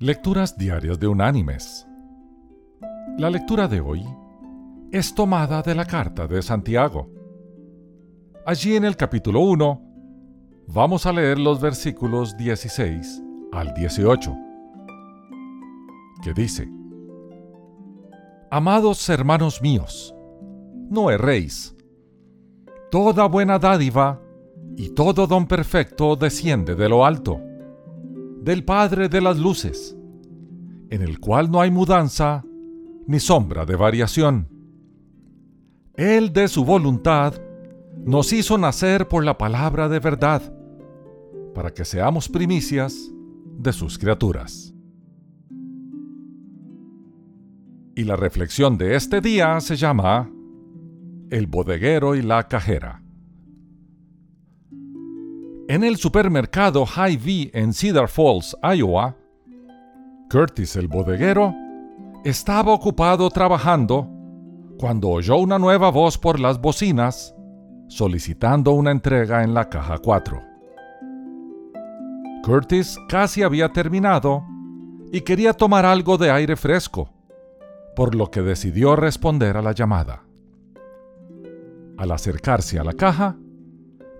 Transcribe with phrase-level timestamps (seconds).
[0.00, 1.84] Lecturas Diarias de Unánimes.
[3.16, 4.06] La lectura de hoy
[4.92, 7.10] es tomada de la carta de Santiago.
[8.46, 9.82] Allí en el capítulo 1
[10.68, 14.36] vamos a leer los versículos 16 al 18,
[16.22, 16.68] que dice,
[18.52, 20.14] Amados hermanos míos,
[20.90, 21.74] no erréis.
[22.92, 24.22] Toda buena dádiva
[24.76, 27.47] y todo don perfecto desciende de lo alto
[28.42, 29.96] del Padre de las Luces,
[30.90, 32.44] en el cual no hay mudanza
[33.06, 34.48] ni sombra de variación.
[35.94, 37.34] Él de su voluntad
[38.04, 40.42] nos hizo nacer por la palabra de verdad,
[41.54, 43.10] para que seamos primicias
[43.58, 44.74] de sus criaturas.
[47.96, 50.30] Y la reflexión de este día se llama
[51.30, 53.02] El bodeguero y la cajera.
[55.68, 59.14] En el supermercado Hy-Vee en Cedar Falls, Iowa,
[60.30, 61.54] Curtis el bodeguero
[62.24, 64.08] estaba ocupado trabajando
[64.78, 67.34] cuando oyó una nueva voz por las bocinas
[67.86, 70.40] solicitando una entrega en la caja 4.
[72.44, 74.46] Curtis casi había terminado
[75.12, 77.10] y quería tomar algo de aire fresco,
[77.94, 80.24] por lo que decidió responder a la llamada.
[81.98, 83.36] Al acercarse a la caja,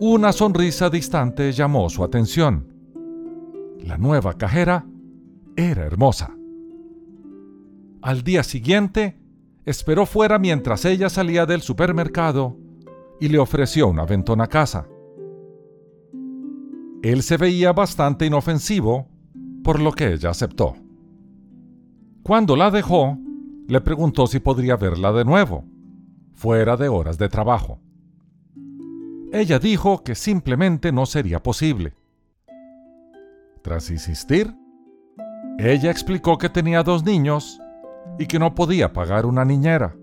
[0.00, 2.72] una sonrisa distante llamó su atención.
[3.78, 4.86] La nueva cajera
[5.56, 6.34] era hermosa.
[8.02, 9.18] Al día siguiente,
[9.64, 12.56] esperó fuera mientras ella salía del supermercado
[13.20, 14.86] y le ofreció una ventona casa.
[17.02, 19.08] Él se veía bastante inofensivo,
[19.62, 20.74] por lo que ella aceptó.
[22.22, 23.18] Cuando la dejó,
[23.68, 25.64] le preguntó si podría verla de nuevo,
[26.32, 27.80] fuera de horas de trabajo.
[29.34, 31.92] Ella dijo que simplemente no sería posible.
[33.62, 34.54] Tras insistir,
[35.58, 37.58] ella explicó que tenía dos niños
[38.16, 39.96] y que no podía pagar una niñera,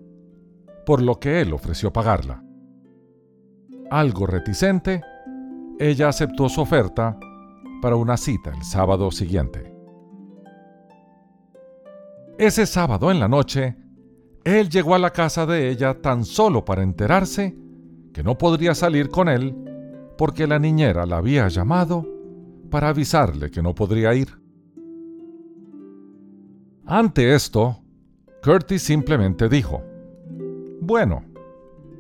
[0.86, 2.44] por lo que él ofreció pagarla.
[3.90, 5.02] Algo reticente,
[5.80, 7.18] ella aceptó su oferta
[7.82, 9.74] para una cita el sábado siguiente.
[12.38, 13.78] Ese sábado en la noche,
[14.44, 17.61] él llegó a la casa de ella tan solo para enterarse
[18.14, 19.56] que no podría salir con él
[20.18, 22.08] porque la niñera la había llamado
[22.70, 24.30] para avisarle que no podría ir.
[26.86, 27.80] Ante esto,
[28.44, 29.84] Curtis simplemente dijo,
[30.82, 31.24] Bueno,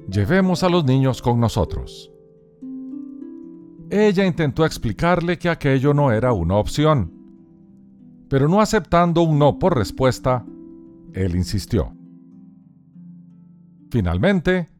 [0.09, 2.11] llevemos a los niños con nosotros.
[3.89, 7.13] Ella intentó explicarle que aquello no era una opción,
[8.29, 10.45] pero no aceptando un no por respuesta,
[11.13, 11.93] él insistió.
[13.91, 14.70] Finalmente,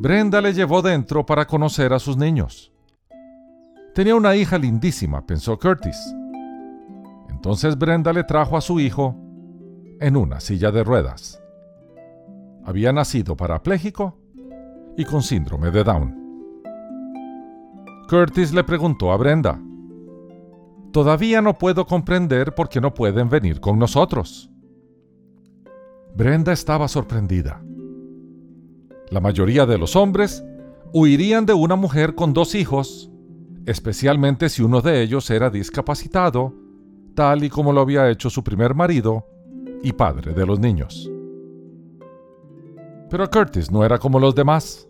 [0.00, 2.72] Brenda le llevó dentro para conocer a sus niños.
[3.96, 5.96] Tenía una hija lindísima, pensó Curtis.
[7.28, 9.16] Entonces Brenda le trajo a su hijo
[9.98, 11.42] en una silla de ruedas.
[12.64, 14.16] Había nacido parapléjico
[14.96, 16.14] y con síndrome de Down.
[18.08, 19.60] Curtis le preguntó a Brenda,
[20.92, 24.48] Todavía no puedo comprender por qué no pueden venir con nosotros.
[26.14, 27.60] Brenda estaba sorprendida.
[29.10, 30.44] La mayoría de los hombres
[30.92, 33.10] huirían de una mujer con dos hijos,
[33.66, 36.54] especialmente si uno de ellos era discapacitado,
[37.14, 39.26] tal y como lo había hecho su primer marido
[39.82, 41.10] y padre de los niños.
[43.08, 44.86] Pero Curtis no era como los demás.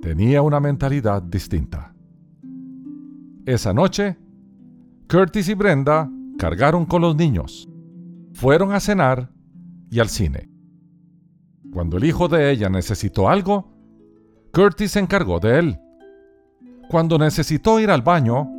[0.00, 1.94] Tenía una mentalidad distinta.
[3.44, 4.16] Esa noche,
[5.08, 6.08] Curtis y Brenda
[6.38, 7.68] cargaron con los niños,
[8.32, 9.30] fueron a cenar
[9.90, 10.51] y al cine.
[11.72, 13.66] Cuando el hijo de ella necesitó algo,
[14.52, 15.80] Curtis se encargó de él.
[16.90, 18.50] Cuando necesitó ir al baño,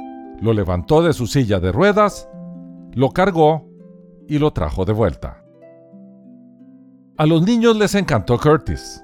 [0.41, 2.27] lo levantó de su silla de ruedas,
[2.93, 3.69] lo cargó
[4.27, 5.43] y lo trajo de vuelta.
[7.17, 9.03] A los niños les encantó Curtis.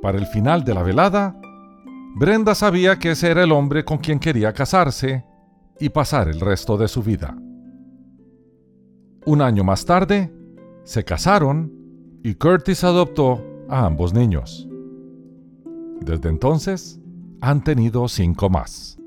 [0.00, 1.38] Para el final de la velada,
[2.16, 5.26] Brenda sabía que ese era el hombre con quien quería casarse
[5.78, 7.36] y pasar el resto de su vida.
[9.26, 10.32] Un año más tarde,
[10.84, 11.83] se casaron
[12.24, 14.66] y Curtis adoptó a ambos niños.
[16.00, 16.98] Desde entonces,
[17.42, 18.98] han tenido cinco más.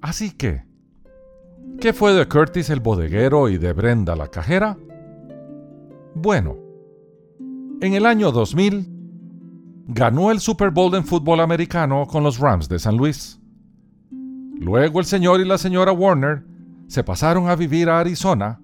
[0.00, 0.64] Así que,
[1.78, 4.78] ¿qué fue de Curtis el bodeguero y de Brenda la cajera?
[6.14, 6.56] Bueno,
[7.82, 8.88] en el año 2000,
[9.86, 13.38] ganó el Super Bowl en fútbol americano con los Rams de San Luis.
[14.58, 16.42] Luego el señor y la señora Warner
[16.86, 18.62] se pasaron a vivir a Arizona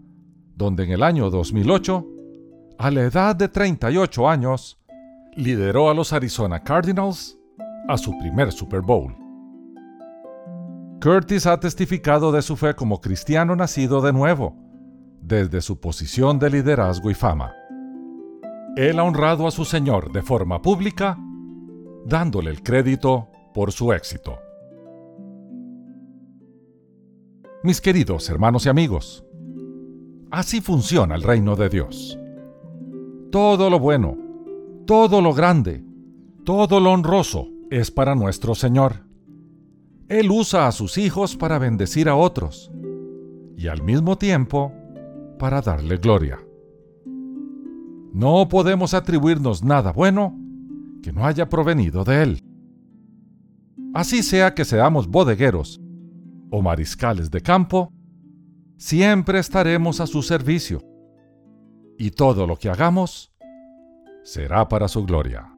[0.56, 2.04] donde en el año 2008,
[2.78, 4.80] a la edad de 38 años,
[5.36, 7.38] lideró a los Arizona Cardinals
[7.88, 9.14] a su primer Super Bowl.
[11.00, 14.56] Curtis ha testificado de su fe como cristiano nacido de nuevo,
[15.20, 17.52] desde su posición de liderazgo y fama.
[18.76, 21.18] Él ha honrado a su Señor de forma pública,
[22.06, 24.38] dándole el crédito por su éxito.
[27.62, 29.25] Mis queridos hermanos y amigos,
[30.30, 32.18] así funciona el reino de Dios.
[33.30, 34.16] Todo lo bueno,
[34.86, 35.84] todo lo grande,
[36.44, 39.04] todo lo honroso es para nuestro Señor.
[40.08, 42.70] Él usa a sus hijos para bendecir a otros
[43.56, 44.72] y al mismo tiempo
[45.38, 46.38] para darle gloria.
[48.12, 50.38] No podemos atribuirnos nada bueno
[51.02, 52.40] que no haya provenido de Él.
[53.92, 55.80] Así sea que seamos bodegueros
[56.50, 57.92] o mariscales de campo,
[58.76, 60.82] siempre estaremos a su servicio
[61.98, 63.32] y todo lo que hagamos
[64.22, 65.52] será para su gloria.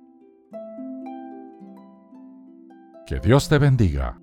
[3.06, 4.20] Que Dios te bendiga.